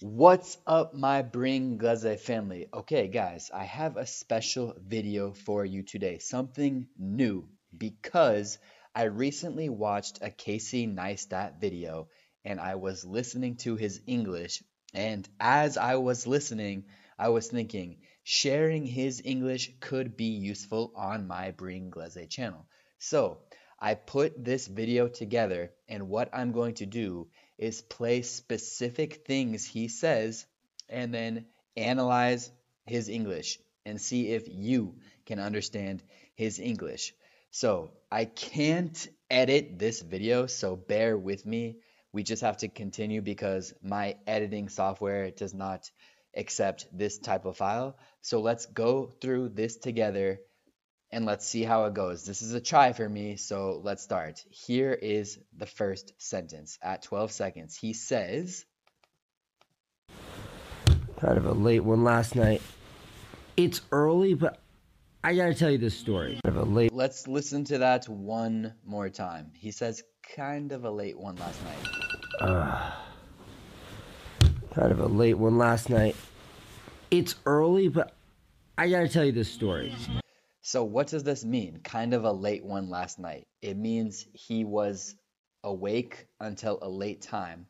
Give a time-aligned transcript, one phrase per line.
[0.00, 2.68] What's up, my Bring Glaze family?
[2.72, 6.18] Okay, guys, I have a special video for you today.
[6.18, 8.58] Something new because
[8.94, 12.10] I recently watched a Casey Neistat video
[12.44, 14.62] and I was listening to his English.
[14.94, 16.84] And as I was listening,
[17.18, 22.68] I was thinking sharing his English could be useful on my Bring Glaze channel.
[23.00, 23.38] So
[23.80, 27.28] I put this video together, and what I'm going to do
[27.58, 30.46] is play specific things he says
[30.88, 31.46] and then
[31.76, 32.50] analyze
[32.86, 34.96] his English and see if you
[35.26, 36.02] can understand
[36.34, 37.14] his English.
[37.50, 41.78] So I can't edit this video, so bear with me.
[42.12, 45.90] We just have to continue because my editing software does not
[46.36, 47.96] accept this type of file.
[48.22, 50.40] So let's go through this together
[51.10, 52.24] and let's see how it goes.
[52.24, 54.44] This is a try for me, so let's start.
[54.50, 57.76] Here is the first sentence at 12 seconds.
[57.76, 58.64] He says,
[61.20, 62.62] Kind of a late one last night.
[63.56, 64.60] It's early, but
[65.24, 66.38] I gotta tell you this story.
[66.44, 66.92] Kind of a late.
[66.92, 69.50] Let's listen to that one more time.
[69.56, 70.04] He says,
[70.36, 71.88] kind of a late one last night.
[72.40, 72.92] Uh,
[74.72, 76.14] kind of a late one last night.
[77.10, 78.12] It's early, but
[78.76, 79.92] I gotta tell you this story.
[80.68, 81.80] So what does this mean?
[81.82, 83.46] Kind of a late one last night.
[83.62, 85.14] It means he was
[85.64, 87.68] awake until a late time.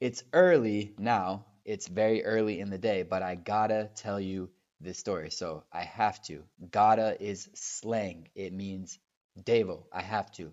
[0.00, 1.44] It's early now.
[1.66, 4.48] It's very early in the day, but I gotta tell you
[4.80, 5.28] this story.
[5.30, 6.42] So I have to.
[6.70, 8.28] Gotta is slang.
[8.34, 8.98] It means
[9.38, 9.82] devo.
[9.92, 10.50] I have to.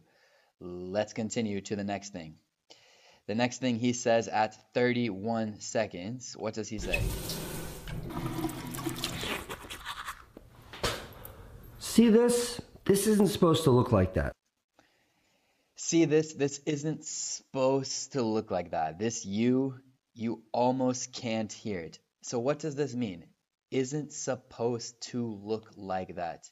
[0.59, 2.35] Let's continue to the next thing.
[3.27, 7.01] The next thing he says at 31 seconds, what does he say?
[11.97, 12.61] See this?
[12.85, 14.31] This isn't supposed to look like that.
[15.77, 16.31] See this?
[16.33, 18.99] This isn't supposed to look like that.
[18.99, 19.79] This you,
[20.13, 21.97] you almost can't hear it.
[22.21, 23.25] So what does this mean?
[23.71, 26.47] Isn't supposed to look like that.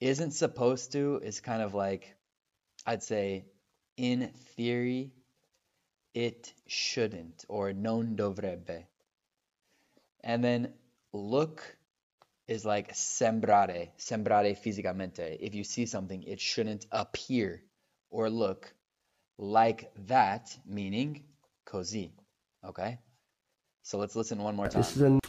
[0.00, 2.16] Isn't supposed to is kind of like,
[2.84, 3.44] I'd say,
[3.96, 5.12] in theory,
[6.12, 8.82] it shouldn't, or non dovrebbe.
[10.24, 10.72] And then
[11.12, 11.76] look
[12.46, 15.36] is like sembrare, sembrare fisicamente.
[15.40, 17.62] If you see something, it shouldn't appear
[18.10, 18.74] or look
[19.38, 21.24] like that, meaning
[21.66, 22.10] così.
[22.64, 22.98] Okay?
[23.82, 24.82] So let's listen one more time.
[24.82, 25.20] This is a.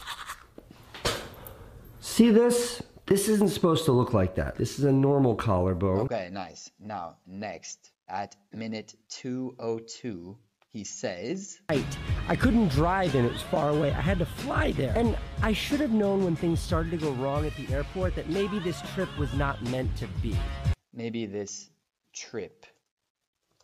[2.00, 2.82] See this?
[3.06, 4.56] This isn't supposed to look like that.
[4.56, 6.00] This is a normal collarbone.
[6.00, 6.70] Okay, nice.
[6.80, 10.36] Now, next, at minute 202,
[10.72, 11.98] he says, Right.
[12.28, 13.92] I couldn't drive and it was far away.
[13.92, 14.92] I had to fly there.
[14.96, 18.28] And I should have known when things started to go wrong at the airport that
[18.28, 20.36] maybe this trip was not meant to be.
[20.92, 21.70] Maybe this
[22.12, 22.66] trip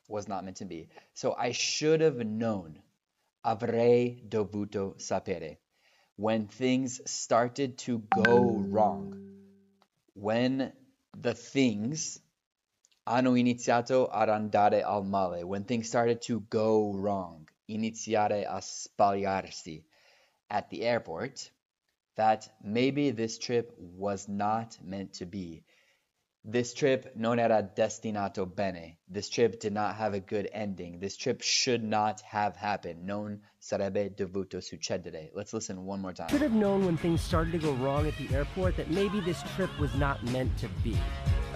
[0.08, 0.88] was not meant to be.
[1.14, 2.78] So I should have known.
[3.44, 5.56] Avrei dovuto sapere.
[6.16, 9.18] When things started to go wrong.
[10.14, 10.72] When
[11.18, 12.20] the things
[13.06, 19.82] hanno iniziato ad andare al male, when things started to go wrong, iniziare a sbagliarsi
[20.50, 21.50] at the airport,
[22.16, 25.64] that maybe this trip was not meant to be.
[26.44, 28.98] This trip non era destinato bene.
[29.08, 30.98] This trip did not have a good ending.
[30.98, 33.06] This trip should not have happened.
[33.06, 35.30] Non sarebbe dovuto succedere.
[35.34, 36.28] Let's listen one more time.
[36.30, 39.40] Should have known when things started to go wrong at the airport that maybe this
[39.54, 40.96] trip was not meant to be.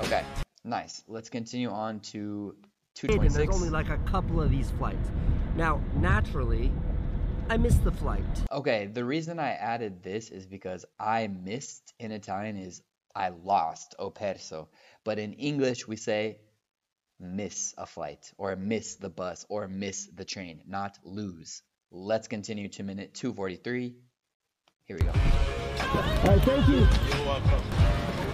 [0.04, 0.22] Okay.
[0.62, 1.02] Nice.
[1.08, 2.54] Let's continue on to
[3.02, 5.10] And there's only like a couple of these flights.
[5.56, 6.72] Now, naturally,
[7.48, 8.24] I missed the flight.
[8.50, 12.82] Okay, the reason I added this is because I missed in Italian is
[13.14, 14.68] I lost, ho perso.
[15.04, 16.40] But in English, we say
[17.20, 21.62] miss a flight, or miss the bus, or miss the train, not lose.
[21.92, 23.94] Let's continue to minute 243.
[24.86, 25.12] Here we go.
[25.12, 26.78] All right, thank you.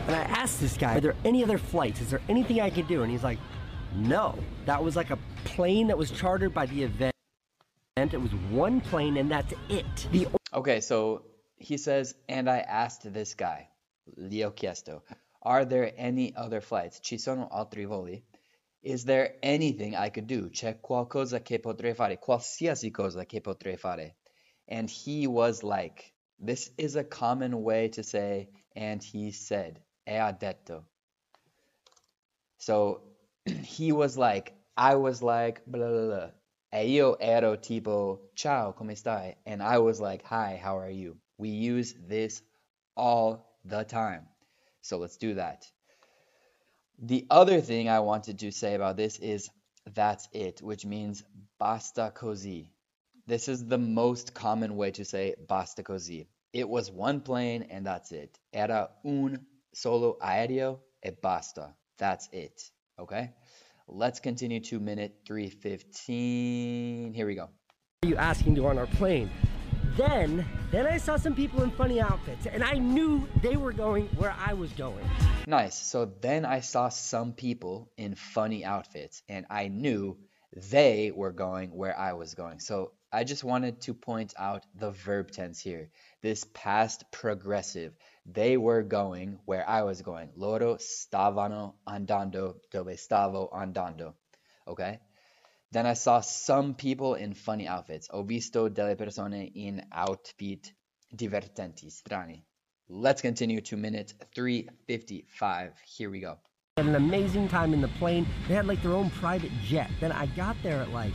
[0.07, 2.01] And I asked this guy, are there any other flights?
[2.01, 3.03] Is there anything I could do?
[3.03, 3.39] And he's like,
[3.95, 4.39] no.
[4.65, 7.13] That was like a plane that was chartered by the event.
[7.99, 10.09] It was one plane and that's it.
[10.13, 11.27] The Okay, so
[11.57, 13.69] he says, and I asked this guy,
[14.17, 15.03] Leo chiesto,
[15.43, 17.01] are there any other flights?
[17.01, 18.23] Ci sono altri voli?
[18.83, 20.49] Is there anything I could do?
[20.49, 22.17] C'è qualcosa che potrei fare?
[22.17, 24.15] Qualsiasi cosa che potrei fare?
[24.67, 29.79] And he was like, this is a common way to say, and he said,
[30.09, 30.85] e ha detto.
[32.57, 33.03] So
[33.45, 36.31] he was like, I was like, blah, blah, blah.
[36.75, 39.35] Io ero tipo, ciao, come stai?
[39.45, 41.19] And I was like, hi, how are you?
[41.37, 42.41] We use this
[42.97, 44.27] all the time.
[44.81, 45.67] So let's do that.
[46.99, 49.51] The other thing I wanted to say about this is
[49.95, 51.23] that's it, which means
[51.59, 52.71] basta così.
[53.27, 56.27] This is the most common way to say basta così.
[56.53, 58.39] It was one plane and that's it.
[58.53, 59.45] Era un
[59.75, 61.75] solo aereo e basta.
[61.99, 62.71] That's it.
[62.99, 63.31] Okay?
[63.95, 67.13] Let's continue to minute 315.
[67.13, 67.51] Here we go.
[68.03, 69.31] Are you asking to go on our plane?
[69.99, 74.07] Then, then I saw some people in funny outfits, and I knew they were going
[74.17, 75.05] where I was going.
[75.47, 75.75] Nice.
[75.75, 80.17] So then I saw some people in funny outfits, and I knew
[80.71, 82.61] they were going where I was going.
[82.61, 85.91] So I just wanted to point out the verb tense here.
[86.23, 87.93] This past progressive.
[88.25, 90.31] They were going where I was going.
[90.35, 94.15] Loro stavano andando dove stavo andando.
[94.67, 94.99] Okay?
[95.73, 98.09] Then I saw some people in funny outfits.
[98.11, 100.73] Ho visto delle persone in outfit
[101.15, 102.43] divertenti, strani.
[102.89, 105.73] Let's continue to minute 355.
[105.85, 106.39] Here we go.
[106.79, 108.27] Had an amazing time in the plane.
[108.49, 109.91] They had like their own private jet.
[110.01, 111.13] Then I got there at like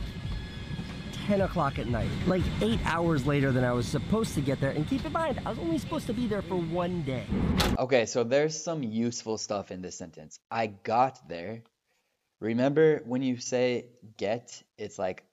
[1.28, 4.70] 10 o'clock at night, like eight hours later than I was supposed to get there.
[4.70, 7.26] And keep in mind, I was only supposed to be there for one day.
[7.78, 10.40] Okay, so there's some useful stuff in this sentence.
[10.50, 11.62] I got there
[12.40, 13.86] Remember when you say
[14.16, 15.24] get, it's like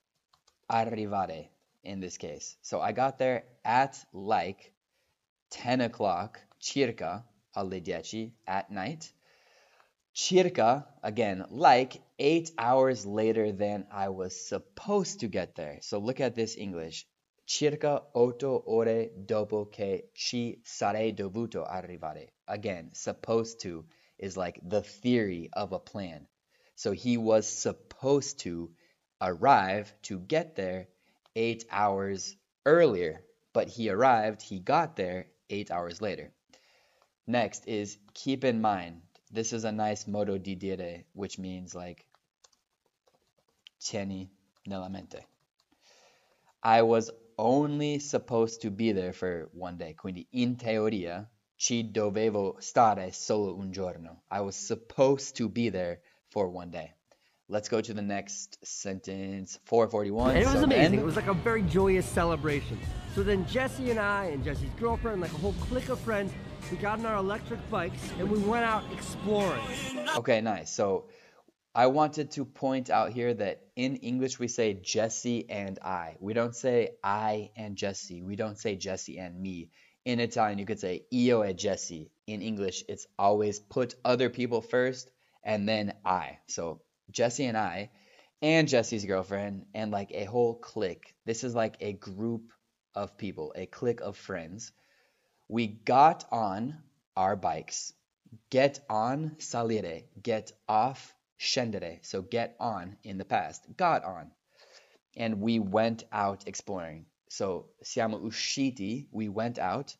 [0.70, 1.48] arrivare
[1.84, 2.56] in this case.
[2.62, 4.72] So I got there at like
[5.50, 9.12] 10 o'clock, circa alle dieci at night.
[10.18, 15.78] Circa, again, like eight hours later than I was supposed to get there.
[15.82, 17.06] So look at this English.
[17.44, 22.28] Circa otto ore dopo che ci sarei dovuto arrivare.
[22.48, 23.84] Again, supposed to
[24.18, 26.26] is like the theory of a plan.
[26.76, 28.70] So he was supposed to
[29.20, 30.88] arrive to get there
[31.34, 32.34] eight hours
[32.64, 33.22] earlier,
[33.52, 36.32] but he arrived, he got there eight hours later.
[37.26, 39.02] Next is keep in mind.
[39.30, 42.06] This is a nice modo di dire, which means like
[43.80, 44.28] tieni
[44.66, 45.26] nella mente.
[46.62, 51.26] I was only supposed to be there for one day, quindi in teoria
[51.56, 54.22] ci dovevo stare solo un giorno.
[54.30, 56.00] I was supposed to be there
[56.30, 56.92] for one day.
[57.48, 60.30] Let's go to the next sentence, 441.
[60.30, 60.90] And it was So amazing.
[60.92, 62.76] then- It was like a very joyous celebration.
[63.14, 66.32] So then Jesse and I and Jesse's girlfriend, like a whole clique of friends,
[66.70, 69.62] we got on our electric bikes and we went out exploring.
[70.16, 70.70] Okay, nice.
[70.70, 71.06] So
[71.74, 76.16] I wanted to point out here that in English we say Jesse and I.
[76.20, 78.22] We don't say I and Jesse.
[78.22, 79.70] We don't say Jesse and me.
[80.04, 82.10] In Italian, you could say io e Jesse.
[82.26, 85.10] In English, it's always put other people first
[85.44, 86.38] and then I.
[86.48, 86.80] So
[87.10, 87.90] Jesse and I
[88.42, 91.14] and Jesse's girlfriend and like a whole clique.
[91.24, 92.52] This is like a group
[92.94, 94.72] of people, a clique of friends.
[95.48, 96.76] We got on
[97.16, 97.92] our bikes.
[98.50, 100.02] Get on, salire.
[100.20, 102.04] Get off, scendere.
[102.04, 103.64] So get on in the past.
[103.76, 104.32] Got on.
[105.16, 107.06] And we went out exploring.
[107.28, 109.96] So siamo usciti, we went out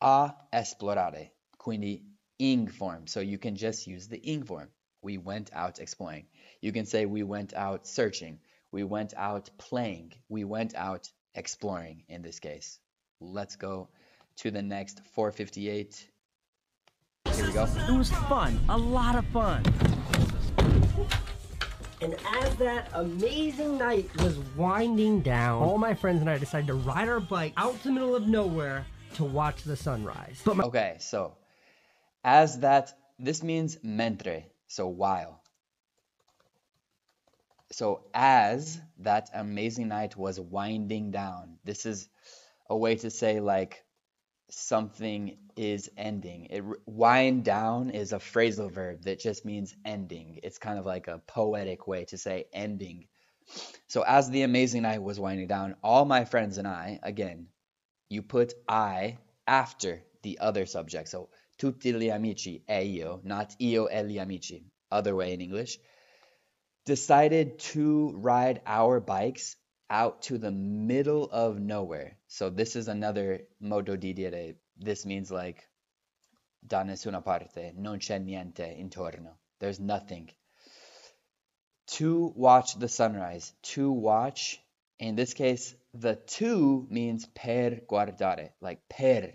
[0.00, 1.30] a esplorare.
[1.58, 2.02] Quindi
[2.38, 3.06] ing form.
[3.06, 4.68] So you can just use the ing form.
[5.02, 6.26] We went out exploring.
[6.60, 8.38] You can say we went out searching.
[8.70, 10.12] We went out playing.
[10.28, 12.78] We went out exploring in this case.
[13.20, 13.88] Let's go
[14.36, 16.10] to the next 458.
[17.32, 17.64] Here we go.
[17.64, 19.62] It was fun, a lot of fun.
[22.00, 26.74] And as that amazing night was winding down, all my friends and I decided to
[26.74, 28.84] ride our bike out to the middle of nowhere
[29.14, 30.40] to watch the sunrise.
[30.44, 31.36] But my Okay, so
[32.24, 35.40] as that, this means mentre, so while.
[37.72, 42.08] So as that amazing night was winding down, this is
[42.68, 43.83] a way to say like
[44.54, 46.46] something is ending.
[46.50, 50.40] It wind down is a phrasal verb that just means ending.
[50.42, 53.06] It's kind of like a poetic way to say ending.
[53.88, 57.48] So as the amazing night was winding down, all my friends and I, again,
[58.08, 61.08] you put I after the other subject.
[61.08, 64.64] So tutti gli amici e io, not io e gli amici.
[64.90, 65.78] Other way in English.
[66.86, 69.56] Decided to ride our bikes
[69.90, 72.16] out to the middle of nowhere.
[72.28, 74.54] So this is another modo di dire.
[74.76, 75.68] This means like
[76.66, 79.38] da nessuna parte, non c'è niente intorno.
[79.58, 80.30] There's nothing.
[81.98, 83.52] To watch the sunrise.
[83.74, 84.60] To watch,
[84.98, 89.32] in this case, the to means per guardare, like per,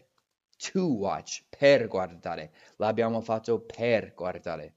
[0.59, 2.49] to watch, per guardare.
[2.79, 4.73] L'abbiamo fatto per guardare.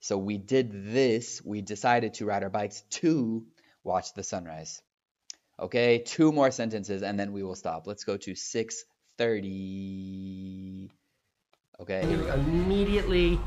[0.00, 3.46] So we did this, we decided to ride our bikes to
[3.82, 4.82] watch the sunrise.
[5.60, 7.86] Okay, two more sentences and then we will stop.
[7.86, 10.90] Let's go to 6:30.
[11.80, 12.34] Okay, here we go.
[12.34, 13.38] immediately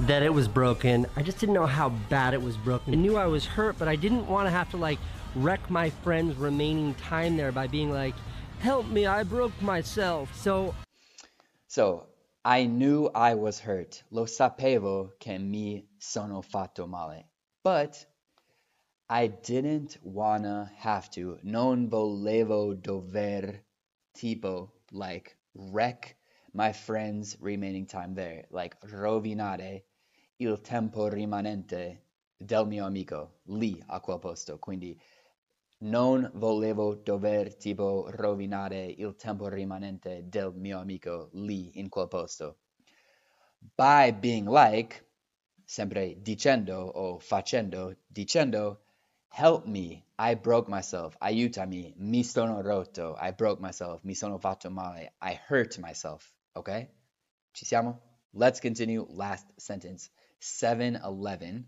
[0.00, 1.06] that it was broken.
[1.16, 2.92] I just didn't know how bad it was broken.
[2.92, 4.98] I knew I was hurt, but I didn't want to have to like
[5.34, 8.14] wreck my friend's remaining time there by being like,
[8.60, 10.34] help me, I broke myself.
[10.34, 10.74] So,
[11.66, 12.06] so
[12.44, 14.02] I knew I was hurt.
[14.10, 17.24] Lo sapevo che mi sono fatto male.
[17.62, 18.06] But
[19.08, 21.38] I didn't wanna have to.
[21.44, 23.62] Non volevo dover
[24.12, 26.16] tipo like wreck
[26.52, 28.46] my friend's remaining time there.
[28.50, 29.84] Like rovinare
[30.38, 32.00] il tempo rimanente
[32.36, 34.58] del mio amico lì a quel posto.
[34.58, 35.00] Quindi
[35.82, 42.56] non volevo dover tipo rovinare il tempo rimanente del mio amico lì in quel posto.
[43.76, 45.06] By being like,
[45.64, 48.80] sempre dicendo o facendo, dicendo,
[49.36, 54.70] help me, I broke myself, aiutami, mi sono rotto, I broke myself, mi sono fatto
[54.70, 56.88] male, I hurt myself, okay?
[57.52, 58.00] Ci siamo?
[58.32, 60.08] Let's continue last sentence.
[60.40, 61.66] 7-Eleven,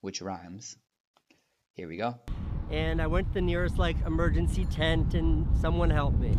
[0.00, 0.76] which rhymes.
[1.74, 2.18] Here we go.
[2.72, 6.36] And I went to the nearest like emergency tent and someone helped me.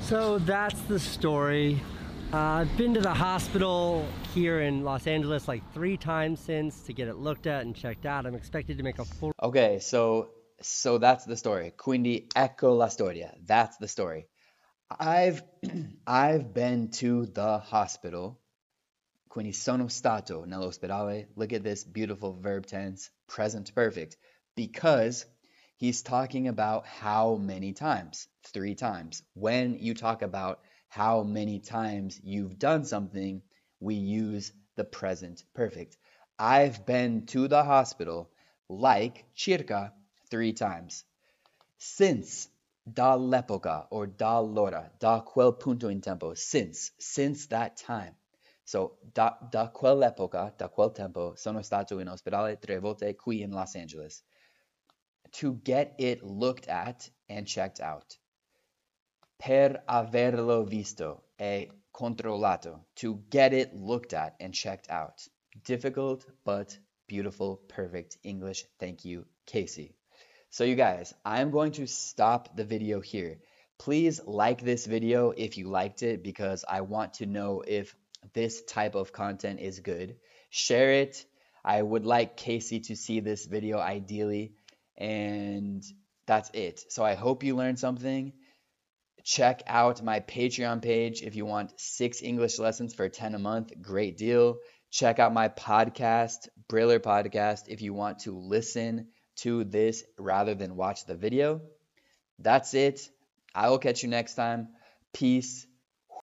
[0.00, 1.82] So that's the story.
[2.30, 6.92] Uh, I've been to the hospital here in Los Angeles like three times since to
[6.92, 8.26] get it looked at and checked out.
[8.26, 9.32] I'm expected to make a full.
[9.42, 10.28] Okay, so
[10.60, 11.72] so that's the story.
[11.74, 13.34] Quindi ecco la storia.
[13.46, 14.26] That's the story.
[14.90, 15.42] I've
[16.06, 18.38] I've been to the hospital.
[19.30, 21.28] Quindi sono stato nell'ospedale.
[21.34, 24.18] Look at this beautiful verb tense, present perfect,
[24.54, 25.24] because
[25.78, 28.28] he's talking about how many times?
[28.52, 29.22] Three times.
[29.32, 33.42] When you talk about how many times you've done something,
[33.80, 35.96] we use the present perfect.
[36.38, 38.30] I've been to the hospital
[38.68, 39.92] like circa
[40.30, 41.04] three times.
[41.78, 42.48] Since
[42.90, 48.14] dall'epoca or dall'ora, da quel punto in tempo, since, since that time.
[48.64, 53.50] So da, da quell'epoca, da quel tempo, sono stato in ospedale tre volte qui in
[53.50, 54.22] Los Angeles
[55.32, 58.16] to get it looked at and checked out
[59.38, 65.26] per averlo visto e controllato, to get it looked at and checked out.
[65.64, 66.76] Difficult but
[67.06, 68.64] beautiful, perfect English.
[68.78, 69.94] Thank you, Casey.
[70.50, 73.38] So you guys, I'm going to stop the video here.
[73.78, 77.94] Please like this video if you liked it because I want to know if
[78.34, 80.16] this type of content is good.
[80.50, 81.24] Share it.
[81.64, 84.54] I would like Casey to see this video ideally.
[84.96, 85.84] And
[86.26, 86.82] that's it.
[86.88, 88.32] So I hope you learned something
[89.24, 93.72] check out my Patreon page if you want six English lessons for 10 a month.
[93.80, 94.58] Great deal.
[94.90, 100.76] Check out my podcast, Briller Podcast, if you want to listen to this rather than
[100.76, 101.60] watch the video.
[102.38, 103.08] That's it.
[103.54, 104.68] I will catch you next time.
[105.12, 105.67] Peace.